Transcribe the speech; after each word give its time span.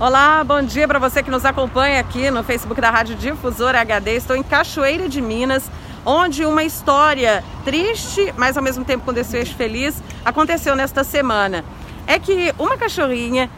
Olá, 0.00 0.44
bom 0.44 0.62
dia 0.62 0.86
para 0.86 1.00
você 1.00 1.24
que 1.24 1.30
nos 1.30 1.44
acompanha 1.44 1.98
aqui 1.98 2.30
no 2.30 2.44
Facebook 2.44 2.80
da 2.80 2.88
Rádio 2.88 3.16
Difusora 3.16 3.80
HD. 3.80 4.14
Estou 4.14 4.36
em 4.36 4.44
Cachoeira 4.44 5.08
de 5.08 5.20
Minas, 5.20 5.68
onde 6.06 6.46
uma 6.46 6.62
história 6.62 7.42
triste, 7.64 8.32
mas 8.36 8.56
ao 8.56 8.62
mesmo 8.62 8.84
tempo 8.84 9.04
com 9.04 9.12
desfecho 9.12 9.56
feliz, 9.56 10.00
aconteceu 10.24 10.76
nesta 10.76 11.02
semana. 11.02 11.64
É 12.06 12.16
que 12.16 12.54
uma 12.60 12.76
cachorrinha 12.76 13.50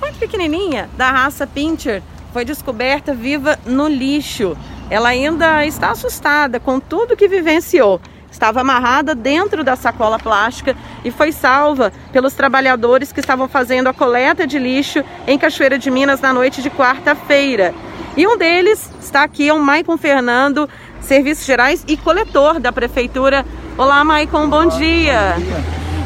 muito 0.00 0.18
pequenininha, 0.18 0.88
da 0.96 1.10
raça 1.10 1.46
Pinscher, 1.46 2.02
foi 2.32 2.46
descoberta 2.46 3.14
viva 3.14 3.58
no 3.66 3.86
lixo. 3.86 4.56
Ela 4.88 5.10
ainda 5.10 5.66
está 5.66 5.90
assustada 5.90 6.58
com 6.58 6.80
tudo 6.80 7.14
que 7.14 7.28
vivenciou 7.28 8.00
estava 8.34 8.60
amarrada 8.60 9.14
dentro 9.14 9.62
da 9.62 9.76
sacola 9.76 10.18
plástica 10.18 10.76
e 11.04 11.10
foi 11.10 11.30
salva 11.30 11.92
pelos 12.12 12.34
trabalhadores 12.34 13.12
que 13.12 13.20
estavam 13.20 13.48
fazendo 13.48 13.86
a 13.88 13.94
coleta 13.94 14.46
de 14.46 14.58
lixo 14.58 15.04
em 15.26 15.38
Cachoeira 15.38 15.78
de 15.78 15.90
Minas 15.90 16.20
na 16.20 16.32
noite 16.32 16.60
de 16.60 16.68
quarta-feira. 16.68 17.72
E 18.16 18.26
um 18.26 18.36
deles 18.36 18.90
está 19.00 19.22
aqui, 19.22 19.48
é 19.48 19.54
o 19.54 19.60
Maicon 19.60 19.96
Fernando, 19.96 20.68
Serviços 21.00 21.44
Gerais 21.46 21.84
e 21.86 21.96
coletor 21.96 22.58
da 22.58 22.72
Prefeitura. 22.72 23.46
Olá, 23.78 24.02
Maicon, 24.02 24.48
bom 24.48 24.66
dia. 24.66 25.36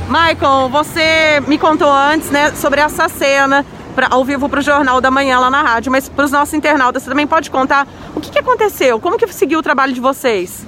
Maicon, 0.09 0.69
você 0.69 1.43
me 1.47 1.59
contou 1.59 1.91
antes 1.91 2.31
né, 2.31 2.53
sobre 2.55 2.81
essa 2.81 3.09
cena 3.09 3.65
pra, 3.95 4.09
ao 4.11 4.25
vivo 4.25 4.49
para 4.49 4.61
o 4.61 4.63
Jornal 4.63 5.01
da 5.01 5.11
Manhã 5.11 5.39
lá 5.39 5.51
na 5.51 5.63
rádio, 5.63 5.91
mas 5.91 6.09
para 6.09 6.27
os 6.27 6.31
nossos 6.31 6.53
internautas, 6.53 7.03
você 7.03 7.11
também 7.11 7.27
pode 7.27 7.51
contar 7.51 7.87
o 8.15 8.21
que, 8.21 8.31
que 8.31 8.39
aconteceu? 8.39 9.01
Como 9.01 9.17
que 9.17 9.27
seguiu 9.33 9.59
o 9.59 9.63
trabalho 9.63 9.93
de 9.95 10.01
vocês? 10.01 10.67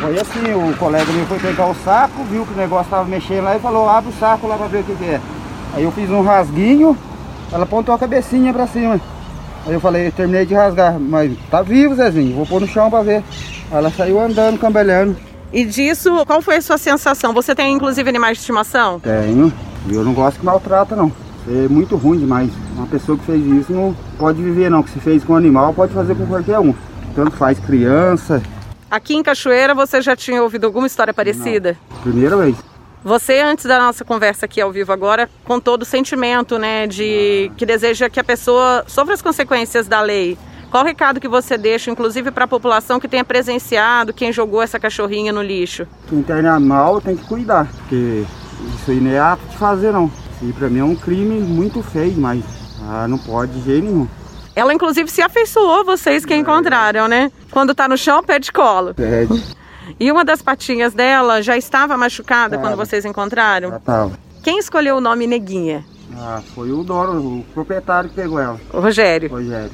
Foi 0.00 0.18
assim, 0.18 0.52
o 0.54 0.76
colega 0.76 1.10
meu 1.12 1.26
foi 1.26 1.38
pegar 1.38 1.66
o 1.66 1.74
saco, 1.74 2.24
viu 2.24 2.44
que 2.44 2.52
o 2.52 2.56
negócio 2.56 2.84
estava 2.84 3.04
mexendo 3.04 3.44
lá 3.44 3.56
e 3.56 3.60
falou, 3.60 3.88
abre 3.88 4.10
o 4.10 4.18
saco 4.18 4.46
lá 4.46 4.56
para 4.56 4.66
ver 4.66 4.80
o 4.80 4.84
que, 4.84 4.94
que 4.94 5.04
é. 5.04 5.20
Aí 5.74 5.82
eu 5.82 5.90
fiz 5.92 6.10
um 6.10 6.22
rasguinho, 6.22 6.96
ela 7.52 7.64
apontou 7.64 7.94
a 7.94 7.98
cabecinha 7.98 8.52
para 8.52 8.66
cima. 8.66 9.00
Aí 9.66 9.72
eu 9.72 9.80
falei, 9.80 10.08
eu 10.08 10.12
terminei 10.12 10.44
de 10.44 10.54
rasgar, 10.54 10.98
mas 11.00 11.32
tá 11.50 11.62
vivo, 11.62 11.94
Zezinho, 11.94 12.36
vou 12.36 12.46
pôr 12.46 12.60
no 12.60 12.68
chão 12.68 12.90
para 12.90 13.02
ver. 13.02 13.24
Aí 13.70 13.78
ela 13.78 13.90
saiu 13.90 14.20
andando, 14.20 14.58
cambelhando. 14.58 15.16
E 15.52 15.64
disso, 15.64 16.24
qual 16.26 16.42
foi 16.42 16.56
a 16.56 16.62
sua 16.62 16.76
sensação? 16.76 17.32
Você 17.32 17.54
tem 17.54 17.72
inclusive 17.72 18.08
animais 18.08 18.36
de 18.36 18.40
estimação? 18.42 19.00
Tenho. 19.00 19.52
Eu 19.88 20.04
não 20.04 20.12
gosto 20.12 20.40
que 20.40 20.44
maltrata 20.44 20.96
não. 20.96 21.12
É 21.48 21.68
muito 21.68 21.96
ruim 21.96 22.18
demais. 22.18 22.50
Uma 22.76 22.86
pessoa 22.86 23.16
que 23.16 23.24
fez 23.24 23.46
isso 23.46 23.72
não 23.72 23.94
pode 24.18 24.42
viver 24.42 24.70
não. 24.70 24.82
Que 24.82 24.90
se 24.90 24.98
fez 24.98 25.22
com 25.22 25.36
animal, 25.36 25.72
pode 25.72 25.92
fazer 25.92 26.14
com 26.14 26.26
qualquer 26.26 26.58
um. 26.58 26.74
Tanto 27.14 27.32
faz 27.32 27.58
criança, 27.60 28.42
Aqui 28.90 29.14
em 29.14 29.22
Cachoeira 29.22 29.74
você 29.74 30.00
já 30.00 30.14
tinha 30.14 30.42
ouvido 30.42 30.64
alguma 30.64 30.86
história 30.86 31.12
parecida? 31.12 31.76
Não. 31.90 32.02
Primeira 32.02 32.36
vez. 32.36 32.56
Você, 33.04 33.40
antes 33.40 33.66
da 33.66 33.78
nossa 33.78 34.02
conversa 34.02 34.46
aqui 34.46 34.60
ao 34.60 34.72
vivo 34.72 34.90
agora, 34.90 35.28
com 35.44 35.60
todo 35.60 35.82
o 35.82 35.84
sentimento, 35.84 36.58
né, 36.58 36.86
de 36.86 37.52
que 37.56 37.66
deseja 37.66 38.08
que 38.08 38.18
a 38.18 38.24
pessoa 38.24 38.82
sofra 38.86 39.12
as 39.12 39.20
consequências 39.20 39.86
da 39.86 40.00
lei. 40.00 40.38
Qual 40.70 40.82
o 40.82 40.86
recado 40.86 41.20
que 41.20 41.28
você 41.28 41.58
deixa, 41.58 41.90
inclusive 41.90 42.30
para 42.30 42.46
a 42.46 42.48
população 42.48 42.98
que 42.98 43.06
tenha 43.06 43.24
presenciado 43.24 44.14
quem 44.14 44.32
jogou 44.32 44.62
essa 44.62 44.78
cachorrinha 44.80 45.32
no 45.32 45.42
lixo? 45.42 45.86
Quem 46.08 46.22
tem 46.22 46.46
animal 46.46 47.00
tem 47.00 47.14
que 47.14 47.26
cuidar, 47.26 47.68
porque 47.70 48.24
isso 48.74 48.90
aí 48.90 49.00
não 49.00 49.10
é 49.10 49.18
ato 49.18 49.44
de 49.46 49.56
fazer 49.58 49.92
não. 49.92 50.06
Isso 50.06 50.44
aí 50.46 50.52
para 50.52 50.68
mim 50.70 50.78
é 50.78 50.84
um 50.84 50.96
crime 50.96 51.38
muito 51.40 51.82
feio, 51.82 52.16
mas 52.16 52.42
ah, 52.88 53.06
não 53.06 53.18
pode 53.18 53.52
de 53.52 53.64
jeito 53.64 53.84
nenhum. 53.84 54.08
Ela, 54.56 54.72
inclusive, 54.72 55.10
se 55.10 55.20
afeiçoou 55.20 55.84
vocês 55.84 56.24
que 56.24 56.32
é. 56.32 56.36
encontraram, 56.36 57.08
né? 57.08 57.30
Quando 57.54 57.72
tá 57.72 57.86
no 57.86 57.96
chão, 57.96 58.20
pede 58.20 58.50
colo. 58.50 58.92
Pede. 58.94 59.40
E 60.00 60.10
uma 60.10 60.24
das 60.24 60.42
patinhas 60.42 60.92
dela 60.92 61.40
já 61.40 61.56
estava 61.56 61.96
machucada 61.96 62.58
quando 62.58 62.76
vocês 62.76 63.04
encontraram? 63.04 63.70
Já 63.70 63.76
estava. 63.76 64.18
Quem 64.42 64.58
escolheu 64.58 64.96
o 64.96 65.00
nome 65.00 65.24
Neguinha? 65.24 65.84
Ah, 66.18 66.42
foi 66.52 66.72
o 66.72 66.82
dono, 66.82 67.38
o 67.38 67.44
proprietário 67.54 68.10
que 68.10 68.16
pegou 68.16 68.40
ela. 68.40 68.60
O 68.72 68.80
Rogério. 68.80 69.30
Rogério. 69.30 69.70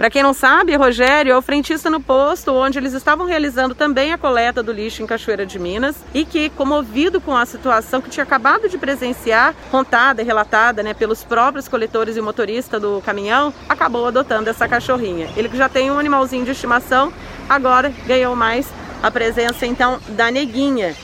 Para 0.00 0.08
quem 0.08 0.22
não 0.22 0.32
sabe, 0.32 0.74
Rogério 0.76 1.30
é 1.30 1.36
o 1.36 1.42
frentista 1.42 1.90
no 1.90 2.00
posto 2.00 2.54
onde 2.54 2.78
eles 2.78 2.94
estavam 2.94 3.26
realizando 3.26 3.74
também 3.74 4.14
a 4.14 4.16
coleta 4.16 4.62
do 4.62 4.72
lixo 4.72 5.02
em 5.02 5.06
Cachoeira 5.06 5.44
de 5.44 5.58
Minas 5.58 5.94
e 6.14 6.24
que, 6.24 6.48
comovido 6.48 7.20
com 7.20 7.36
a 7.36 7.44
situação 7.44 8.00
que 8.00 8.08
tinha 8.08 8.24
acabado 8.24 8.66
de 8.66 8.78
presenciar, 8.78 9.54
contada 9.70 10.22
e 10.22 10.24
relatada 10.24 10.82
né, 10.82 10.94
pelos 10.94 11.22
próprios 11.22 11.68
coletores 11.68 12.16
e 12.16 12.20
motorista 12.22 12.80
do 12.80 13.02
caminhão, 13.04 13.52
acabou 13.68 14.06
adotando 14.06 14.48
essa 14.48 14.66
cachorrinha. 14.66 15.28
Ele 15.36 15.50
que 15.50 15.56
já 15.58 15.68
tem 15.68 15.90
um 15.90 15.98
animalzinho 15.98 16.46
de 16.46 16.52
estimação, 16.52 17.12
agora 17.46 17.92
ganhou 18.06 18.34
mais 18.34 18.66
a 19.02 19.10
presença 19.10 19.66
então 19.66 20.00
da 20.08 20.30
neguinha. 20.30 20.96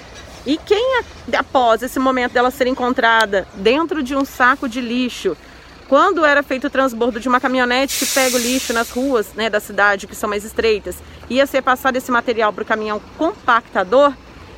E 0.47 0.57
quem, 0.57 1.03
após 1.37 1.83
esse 1.83 1.99
momento 1.99 2.33
dela 2.33 2.51
ser 2.51 2.67
encontrada 2.67 3.47
dentro 3.57 4.03
de 4.03 4.17
um 4.17 4.25
saco 4.25 4.67
de 4.67 4.81
lixo, 4.81 5.37
quando 5.89 6.25
era 6.25 6.43
feito 6.43 6.67
o 6.67 6.71
transbordo 6.71 7.21
de 7.21 7.29
uma 7.29 7.41
caminhonete 7.41 8.05
que 8.05 8.13
pega 8.13 8.37
o 8.37 8.41
lixo 8.41 8.73
nas 8.73 8.91
ruas 8.91 9.33
né, 9.35 9.49
da 9.49 9.61
cidade, 9.61 10.07
que 10.07 10.15
são 10.15 10.29
mais 10.29 10.45
estreitas, 10.45 10.97
ia 11.31 11.47
ser 11.47 11.63
passado 11.63 11.97
esse 11.97 12.11
material 12.11 12.53
para 12.53 12.63
o 12.63 12.67
caminhão 12.67 13.01
compactador, 13.17 14.13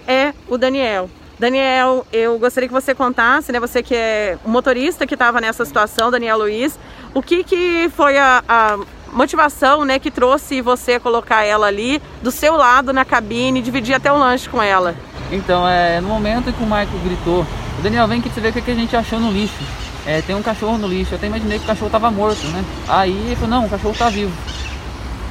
é 0.07 0.33
o 0.49 0.57
Daniel. 0.57 1.11
Daniel, 1.39 2.05
eu 2.13 2.39
gostaria 2.39 2.69
que 2.69 2.75
você 2.75 2.95
contasse, 2.95 3.53
né, 3.53 3.61
você 3.61 3.83
que 3.83 3.95
é 3.95 4.39
o 4.45 4.49
motorista 4.49 5.07
que 5.07 5.15
estava 5.15 5.41
nessa 5.41 5.65
situação, 5.65 6.11
Daniel 6.11 6.39
Luiz, 6.39 6.79
o 7.15 7.23
que, 7.23 7.45
que 7.45 7.91
foi 7.95 8.19
a, 8.19 8.43
a 8.49 8.79
motivação 9.13 9.85
né, 9.85 9.99
que 9.99 10.11
trouxe 10.11 10.61
você 10.61 10.95
a 10.95 11.01
colocar 11.01 11.45
ela 11.45 11.67
ali 11.67 12.03
do 12.23 12.31
seu 12.31 12.57
lado 12.57 12.93
na 12.93 13.05
cabine, 13.05 13.63
dividir 13.63 13.95
até 13.95 14.11
o 14.11 14.19
lanche 14.19 14.49
com 14.49 14.63
ela? 14.63 14.97
Então, 15.31 15.69
é, 15.69 16.01
no 16.01 16.09
momento 16.09 16.53
que 16.53 16.63
o 16.63 16.67
Michael 16.67 16.89
gritou, 17.05 17.47
Daniel, 17.83 18.09
vem 18.09 18.21
que 18.21 18.31
você 18.31 18.41
vê 18.41 18.49
o 18.49 18.53
que 18.53 18.71
a 18.71 18.75
gente 18.75 18.97
achou 18.97 19.21
no 19.21 19.31
lixo 19.31 19.63
é, 20.09 20.23
tem 20.23 20.35
um 20.35 20.43
cachorro 20.43 20.79
no 20.79 20.89
lixo. 20.89 21.13
Eu 21.13 21.19
até 21.19 21.27
imaginei 21.27 21.59
que 21.59 21.65
o 21.65 21.67
cachorro 21.67 21.89
estava 21.89 22.11
morto, 22.11 22.47
né? 22.47 22.65
Aí 22.89 23.11
ele 23.11 23.37
falou, 23.37 23.51
não, 23.51 23.67
o 23.67 23.69
cachorro 23.69 23.93
está 23.93 24.09
vivo. 24.09 24.33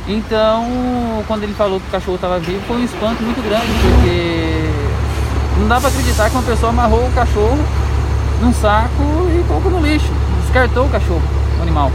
Então, 0.08 1.24
quando 1.26 1.42
ele 1.42 1.54
falou 1.56 1.80
que 1.80 1.88
o 1.88 1.92
cachorro 1.92 2.14
estava 2.14 2.38
vivo, 2.38 2.62
foi 2.68 2.78
um 2.78 2.84
espanto 2.84 3.24
muito 3.24 3.42
grande, 3.44 3.66
porque 3.82 4.70
não 5.60 5.68
dá 5.68 5.80
para 5.80 5.90
acreditar 5.90 6.30
que 6.30 6.36
uma 6.36 6.44
pessoa 6.44 6.70
amarrou 6.70 7.08
o 7.08 7.12
cachorro 7.12 7.58
num 8.40 8.54
saco 8.54 9.02
e 9.36 9.44
colocou 9.48 9.72
no 9.72 9.82
lixo. 9.82 10.12
Descartou 10.44 10.86
o 10.86 10.90
cachorro, 10.90 11.24
o 11.58 11.62
animal. 11.64 11.92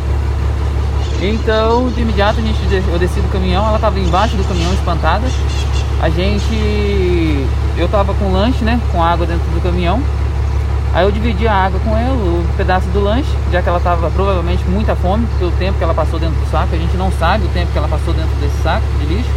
Então, 1.23 1.89
de 1.89 2.01
imediato, 2.01 2.41
a 2.41 2.43
gente, 2.43 2.59
eu 2.91 2.99
desci 2.99 3.21
do 3.21 3.31
caminhão, 3.31 3.65
ela 3.65 3.77
estava 3.77 3.97
embaixo 4.01 4.37
do 4.37 4.43
caminhão, 4.43 4.75
espantada. 4.75 5.25
A 6.03 6.11
gente, 6.11 7.47
eu 7.79 7.87
estava 7.87 8.13
com 8.13 8.33
lanche, 8.33 8.65
né, 8.65 8.81
com 8.91 9.01
água 9.01 9.25
dentro 9.25 9.49
do 9.53 9.63
caminhão. 9.63 10.03
Aí 10.95 11.05
eu 11.05 11.11
dividi 11.11 11.49
a 11.49 11.55
água 11.55 11.81
com 11.81 11.97
ela, 11.97 12.15
o 12.15 12.45
pedaço 12.57 12.87
do 12.89 13.01
lanche, 13.01 13.31
já 13.51 13.63
que 13.63 13.69
ela 13.69 13.79
estava 13.79 14.11
provavelmente 14.11 14.63
muita 14.69 14.95
fome 14.95 15.27
pelo 15.39 15.51
tempo 15.53 15.79
que 15.79 15.85
ela 15.85 15.95
passou 15.95 16.19
dentro 16.19 16.39
do 16.39 16.51
saco. 16.51 16.75
A 16.75 16.79
gente 16.79 16.97
não 16.97 17.11
sabe 17.13 17.47
o 17.47 17.49
tempo 17.49 17.73
que 17.73 17.79
ela 17.79 17.89
passou 17.89 18.13
dentro 18.13 18.35
desse 18.41 18.63
saco 18.63 18.85
de 19.01 19.07
lixo. 19.07 19.31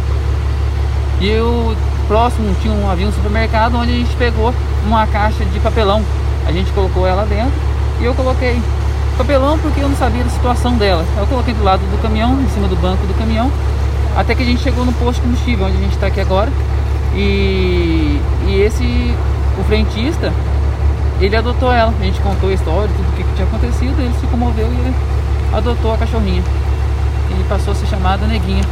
E 1.18 1.30
o 1.38 1.74
próximo 2.06 2.54
tinha 2.60 2.74
um, 2.74 2.90
havia 2.90 3.06
um 3.06 3.12
supermercado 3.12 3.76
onde 3.76 3.90
a 3.90 3.94
gente 3.94 4.14
pegou 4.16 4.52
uma 4.86 5.06
caixa 5.06 5.44
de 5.46 5.58
papelão. 5.60 6.02
A 6.46 6.52
gente 6.52 6.70
colocou 6.72 7.06
ela 7.06 7.24
dentro 7.24 7.54
e 8.00 8.04
eu 8.04 8.14
coloquei 8.14 8.60
papelão 9.16 9.58
porque 9.58 9.80
eu 9.80 9.88
não 9.88 9.96
sabia 9.96 10.22
da 10.22 10.30
situação 10.30 10.76
dela. 10.76 11.04
Eu 11.16 11.26
coloquei 11.26 11.54
do 11.54 11.64
lado 11.64 11.80
do 11.80 12.02
caminhão, 12.02 12.38
em 12.38 12.48
cima 12.50 12.68
do 12.68 12.76
banco 12.76 13.06
do 13.06 13.14
caminhão, 13.14 13.50
até 14.14 14.34
que 14.34 14.42
a 14.42 14.46
gente 14.46 14.62
chegou 14.62 14.84
no 14.84 14.92
posto 14.92 15.16
de 15.16 15.22
combustível, 15.22 15.66
onde 15.66 15.78
a 15.78 15.80
gente 15.80 15.94
está 15.94 16.08
aqui 16.08 16.20
agora. 16.20 16.50
E, 17.14 18.20
e 18.46 18.60
esse, 18.60 19.14
o 19.58 19.64
frentista, 19.64 20.30
ele 21.20 21.36
adotou 21.36 21.72
ela. 21.72 21.92
A 21.98 22.04
gente 22.04 22.20
contou 22.20 22.48
a 22.48 22.52
história, 22.52 22.88
tudo 22.88 23.08
o 23.08 23.16
que, 23.16 23.24
que 23.24 23.34
tinha 23.34 23.46
acontecido, 23.46 24.00
ele 24.00 24.14
se 24.20 24.26
comoveu 24.26 24.66
e 24.66 24.70
ele 24.70 24.94
adotou 25.52 25.94
a 25.94 25.98
cachorrinha. 25.98 26.42
E 27.30 27.44
passou 27.44 27.72
a 27.72 27.76
ser 27.76 27.86
chamada 27.86 28.26
Neguinha. 28.26 28.64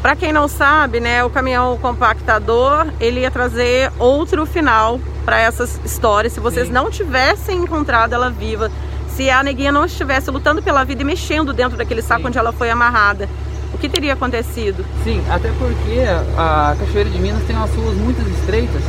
Para 0.00 0.16
quem 0.16 0.32
não 0.32 0.48
sabe, 0.48 0.98
né, 0.98 1.22
o 1.22 1.28
caminhão 1.28 1.76
compactador, 1.76 2.86
ele 2.98 3.20
ia 3.20 3.30
trazer 3.30 3.92
outro 3.98 4.46
final 4.46 4.98
para 5.26 5.38
essas 5.38 5.78
histórias. 5.84 6.32
Se 6.32 6.40
vocês 6.40 6.68
Sim. 6.68 6.72
não 6.72 6.90
tivessem 6.90 7.58
encontrado 7.58 8.14
ela 8.14 8.30
viva, 8.30 8.70
se 9.08 9.28
a 9.28 9.42
neguinha 9.42 9.70
não 9.70 9.84
estivesse 9.84 10.30
lutando 10.30 10.62
pela 10.62 10.84
vida 10.84 11.02
e 11.02 11.04
mexendo 11.04 11.52
dentro 11.52 11.76
daquele 11.76 12.00
saco 12.00 12.22
Sim. 12.22 12.28
onde 12.28 12.38
ela 12.38 12.50
foi 12.50 12.70
amarrada, 12.70 13.28
o 13.74 13.78
que 13.78 13.90
teria 13.90 14.14
acontecido? 14.14 14.86
Sim, 15.04 15.22
até 15.28 15.50
porque 15.58 16.00
a 16.36 16.74
Cachoeira 16.78 17.10
de 17.10 17.18
Minas 17.18 17.42
tem 17.44 17.54
umas 17.54 17.74
ruas 17.74 17.94
muito 17.96 18.20
estreitas 18.30 18.82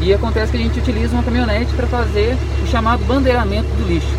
e 0.00 0.12
acontece 0.12 0.52
que 0.52 0.58
a 0.58 0.60
gente 0.60 0.78
utiliza 0.78 1.14
uma 1.14 1.22
caminhonete 1.22 1.72
para 1.74 1.86
fazer 1.86 2.36
o 2.62 2.66
chamado 2.66 3.04
bandeiramento 3.04 3.68
do 3.68 3.88
lixo. 3.88 4.14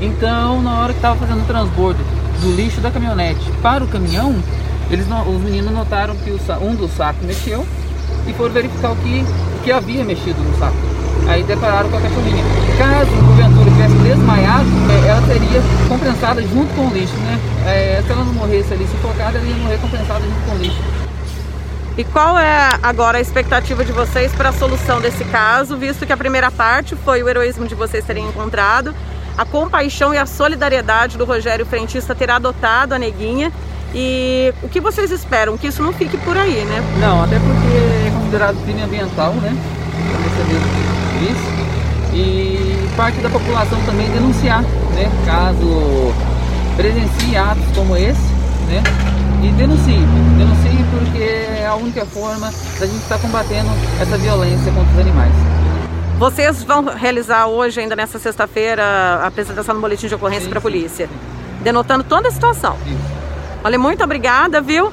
Então, 0.00 0.60
na 0.62 0.80
hora 0.80 0.92
que 0.92 0.98
estava 0.98 1.18
fazendo 1.18 1.42
o 1.42 1.46
transbordo 1.46 2.00
do 2.40 2.52
lixo 2.54 2.80
da 2.80 2.90
caminhonete 2.90 3.50
para 3.62 3.84
o 3.84 3.86
caminhão, 3.86 4.34
eles, 4.90 5.06
os 5.06 5.42
meninos 5.42 5.72
notaram 5.72 6.14
que 6.16 6.30
um 6.60 6.74
dos 6.74 6.90
sacos 6.92 7.24
mexeu 7.24 7.66
e 8.26 8.32
foram 8.32 8.52
verificar 8.52 8.92
o 8.92 8.96
que, 8.96 9.24
o 9.58 9.62
que 9.62 9.72
havia 9.72 10.04
mexido 10.04 10.40
no 10.42 10.58
saco. 10.58 10.76
Aí 11.26 11.42
depararam 11.42 11.88
com 11.88 11.96
a 11.96 12.00
cachorrinha. 12.00 12.44
Caso 12.76 13.10
porventura 13.10 13.70
tivesse 13.70 13.94
desmaiado, 13.96 14.68
é, 14.90 15.08
ela 15.08 15.22
seria 15.26 15.62
compensada 15.88 16.42
junto 16.42 16.74
com 16.74 16.88
o 16.88 16.92
lixo, 16.92 17.14
né? 17.16 17.40
É, 17.66 18.02
se 18.04 18.12
ela 18.12 18.24
não 18.24 18.34
morresse 18.34 18.74
ali 18.74 18.86
sufocada, 18.86 19.38
ela 19.38 19.46
ia 19.46 19.56
morrer 19.56 19.78
compensada 19.78 20.20
junto 20.20 20.50
com 20.50 20.56
o 20.56 20.58
lixo. 20.58 21.03
E 21.96 22.02
qual 22.02 22.36
é 22.36 22.76
agora 22.82 23.18
a 23.18 23.20
expectativa 23.20 23.84
de 23.84 23.92
vocês 23.92 24.32
para 24.32 24.48
a 24.48 24.52
solução 24.52 25.00
desse 25.00 25.24
caso, 25.26 25.76
visto 25.76 26.04
que 26.04 26.12
a 26.12 26.16
primeira 26.16 26.50
parte 26.50 26.96
foi 26.96 27.22
o 27.22 27.28
heroísmo 27.28 27.68
de 27.68 27.74
vocês 27.76 28.04
terem 28.04 28.26
encontrado, 28.26 28.92
a 29.38 29.44
compaixão 29.44 30.12
e 30.12 30.18
a 30.18 30.26
solidariedade 30.26 31.16
do 31.16 31.24
Rogério 31.24 31.64
Frentista 31.64 32.12
ter 32.14 32.30
adotado 32.30 32.94
a 32.94 32.98
neguinha. 32.98 33.52
E 33.94 34.52
o 34.60 34.68
que 34.68 34.80
vocês 34.80 35.12
esperam? 35.12 35.56
Que 35.56 35.68
isso 35.68 35.80
não 35.80 35.92
fique 35.92 36.16
por 36.18 36.36
aí, 36.36 36.64
né? 36.64 36.82
Não, 36.98 37.22
até 37.22 37.38
porque 37.38 37.76
é 37.76 38.10
considerado 38.12 38.56
crime 38.64 38.82
ambiental, 38.82 39.32
né? 39.34 39.56
Isso. 41.22 41.54
E 42.12 42.88
parte 42.96 43.18
da 43.20 43.30
população 43.30 43.80
também 43.86 44.10
denunciar, 44.10 44.62
né? 44.62 45.08
Caso 45.24 46.12
presencie 46.76 47.36
atos 47.36 47.64
como 47.72 47.96
esse, 47.96 48.20
né? 48.66 48.82
E 49.44 49.48
denuncie, 49.52 50.00
denuncie 50.38 50.73
porque 50.98 51.22
é 51.22 51.66
a 51.66 51.74
única 51.74 52.04
forma 52.06 52.52
da 52.78 52.86
gente 52.86 53.02
estar 53.02 53.18
combatendo 53.18 53.70
essa 54.00 54.16
violência 54.16 54.72
contra 54.72 54.92
os 54.92 54.98
animais. 54.98 55.32
Vocês 56.18 56.62
vão 56.62 56.84
realizar 56.84 57.46
hoje, 57.46 57.80
ainda 57.80 57.96
nessa 57.96 58.18
sexta-feira, 58.18 58.84
a 58.84 59.26
apresentação 59.26 59.74
do 59.74 59.80
boletim 59.80 60.06
de 60.06 60.14
ocorrência 60.14 60.48
para 60.48 60.58
a 60.58 60.62
polícia, 60.62 61.06
sim. 61.06 61.14
denotando 61.62 62.04
toda 62.04 62.28
a 62.28 62.30
situação. 62.30 62.76
Isso. 62.86 63.24
Olha, 63.64 63.78
muito 63.78 64.04
obrigada, 64.04 64.60
viu? 64.60 64.92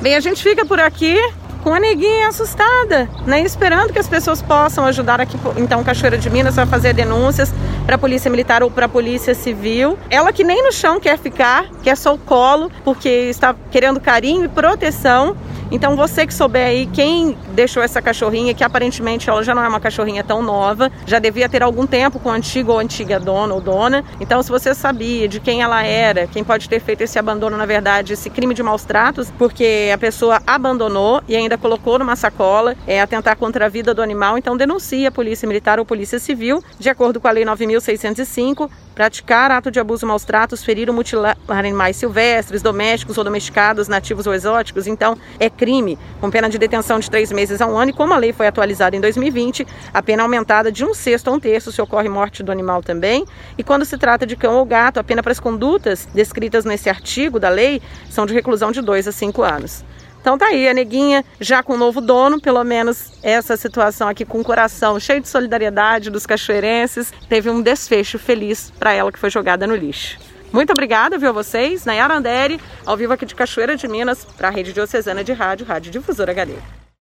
Bem, 0.00 0.14
a 0.16 0.20
gente 0.20 0.42
fica 0.42 0.64
por 0.64 0.80
aqui 0.80 1.16
com 1.62 1.72
a 1.72 1.78
neguinha 1.78 2.28
assustada, 2.28 3.08
né? 3.26 3.42
Esperando 3.42 3.92
que 3.92 3.98
as 3.98 4.08
pessoas 4.08 4.42
possam 4.42 4.84
ajudar 4.86 5.20
aqui, 5.20 5.38
então, 5.56 5.84
Cachoeira 5.84 6.18
de 6.18 6.28
Minas 6.28 6.58
a 6.58 6.66
fazer 6.66 6.92
denúncias 6.92 7.52
para 7.84 7.96
a 7.96 7.98
Polícia 7.98 8.30
Militar 8.30 8.62
ou 8.62 8.70
para 8.70 8.86
a 8.86 8.88
Polícia 8.88 9.34
Civil. 9.34 9.98
Ela 10.08 10.32
que 10.32 10.44
nem 10.44 10.62
no 10.62 10.72
chão 10.72 11.00
quer 11.00 11.18
ficar, 11.18 11.66
quer 11.82 11.96
só 11.96 12.14
o 12.14 12.18
colo, 12.18 12.70
porque 12.84 13.08
está 13.08 13.54
querendo 13.70 14.00
carinho 14.00 14.44
e 14.44 14.48
proteção. 14.48 15.36
Então 15.72 15.96
você 15.96 16.26
que 16.26 16.34
souber 16.34 16.66
aí 16.66 16.86
quem 16.86 17.34
deixou 17.54 17.82
essa 17.82 18.02
cachorrinha, 18.02 18.52
que 18.52 18.62
aparentemente 18.62 19.30
ela 19.30 19.42
já 19.42 19.54
não 19.54 19.64
é 19.64 19.68
uma 19.68 19.80
cachorrinha 19.80 20.22
tão 20.22 20.42
nova, 20.42 20.92
já 21.06 21.18
devia 21.18 21.48
ter 21.48 21.62
algum 21.62 21.86
tempo 21.86 22.20
com 22.20 22.28
o 22.28 22.32
antigo 22.32 22.72
ou 22.72 22.78
antiga 22.78 23.18
dona 23.18 23.54
ou 23.54 23.60
dona. 23.60 24.04
Então 24.20 24.42
se 24.42 24.50
você 24.50 24.74
sabia 24.74 25.26
de 25.26 25.40
quem 25.40 25.62
ela 25.62 25.82
era, 25.82 26.26
quem 26.26 26.44
pode 26.44 26.68
ter 26.68 26.78
feito 26.78 27.00
esse 27.00 27.18
abandono, 27.18 27.56
na 27.56 27.64
verdade, 27.64 28.12
esse 28.12 28.28
crime 28.28 28.54
de 28.54 28.62
maus 28.62 28.84
tratos, 28.84 29.32
porque 29.38 29.90
a 29.92 29.96
pessoa 29.96 30.42
abandonou 30.46 31.22
e 31.26 31.34
ainda 31.34 31.56
colocou 31.56 31.98
numa 31.98 32.16
sacola, 32.16 32.76
é 32.86 33.00
atentar 33.00 33.36
contra 33.38 33.64
a 33.64 33.68
vida 33.70 33.94
do 33.94 34.02
animal, 34.02 34.36
então 34.36 34.58
denuncie 34.58 35.06
a 35.06 35.10
Polícia 35.10 35.48
Militar 35.48 35.78
ou 35.78 35.86
Polícia 35.86 36.18
Civil, 36.18 36.62
de 36.78 36.90
acordo 36.90 37.18
com 37.18 37.28
a 37.28 37.30
Lei 37.30 37.46
9605, 37.46 38.70
praticar 38.94 39.50
ato 39.50 39.70
de 39.70 39.80
abuso 39.80 40.06
maus 40.06 40.24
tratos, 40.24 40.62
ferir 40.62 40.88
ou 40.88 40.94
mutilar 40.94 41.36
animais 41.48 41.96
silvestres, 41.96 42.62
domésticos 42.62 43.18
ou 43.18 43.24
domesticados, 43.24 43.88
nativos 43.88 44.26
ou 44.26 44.34
exóticos, 44.34 44.86
então 44.86 45.16
é 45.38 45.48
crime, 45.48 45.98
com 46.20 46.30
pena 46.30 46.48
de 46.48 46.58
detenção 46.58 46.98
de 46.98 47.10
três 47.10 47.32
meses 47.32 47.60
a 47.60 47.66
um 47.66 47.76
ano, 47.76 47.90
e 47.90 47.94
como 47.94 48.12
a 48.14 48.16
lei 48.16 48.32
foi 48.32 48.46
atualizada 48.46 48.96
em 48.96 49.00
2020, 49.00 49.66
a 49.92 50.02
pena 50.02 50.22
é 50.22 50.24
aumentada 50.24 50.70
de 50.70 50.84
um 50.84 50.94
sexto 50.94 51.28
a 51.28 51.32
um 51.32 51.40
terço 51.40 51.72
se 51.72 51.80
ocorre 51.80 52.08
morte 52.08 52.42
do 52.42 52.52
animal 52.52 52.82
também. 52.82 53.24
E 53.56 53.62
quando 53.62 53.84
se 53.84 53.96
trata 53.96 54.26
de 54.26 54.36
cão 54.36 54.54
ou 54.54 54.64
gato, 54.64 54.98
a 54.98 55.04
pena 55.04 55.22
para 55.22 55.32
as 55.32 55.40
condutas 55.40 56.08
descritas 56.14 56.64
nesse 56.64 56.88
artigo 56.88 57.40
da 57.40 57.48
lei 57.48 57.80
são 58.10 58.26
de 58.26 58.34
reclusão 58.34 58.70
de 58.72 58.80
dois 58.80 59.08
a 59.08 59.12
cinco 59.12 59.42
anos. 59.42 59.84
Então 60.22 60.38
tá 60.38 60.46
aí, 60.46 60.68
a 60.68 60.72
neguinha 60.72 61.24
já 61.40 61.64
com 61.64 61.74
o 61.74 61.76
novo 61.76 62.00
dono, 62.00 62.40
pelo 62.40 62.62
menos 62.62 63.12
essa 63.24 63.56
situação 63.56 64.08
aqui 64.08 64.24
com 64.24 64.40
o 64.40 64.44
coração 64.44 64.98
cheio 65.00 65.20
de 65.20 65.28
solidariedade 65.28 66.10
dos 66.10 66.24
cachoeirenses, 66.24 67.12
teve 67.28 67.50
um 67.50 67.60
desfecho 67.60 68.20
feliz 68.20 68.72
para 68.78 68.92
ela 68.92 69.10
que 69.10 69.18
foi 69.18 69.30
jogada 69.30 69.66
no 69.66 69.74
lixo. 69.74 70.18
Muito 70.52 70.70
obrigada, 70.70 71.18
viu, 71.18 71.30
a 71.30 71.32
vocês. 71.32 71.84
Nayara 71.84 72.14
Andere, 72.14 72.60
ao 72.86 72.96
vivo 72.96 73.12
aqui 73.12 73.26
de 73.26 73.34
Cachoeira 73.34 73.74
de 73.74 73.88
Minas, 73.88 74.24
para 74.24 74.46
a 74.46 74.50
Rede 74.50 74.72
Diocesana 74.72 75.24
de 75.24 75.32
Rádio, 75.32 75.66
Rádio 75.66 75.90
Difusora 75.90 76.30
HD. 76.30 76.81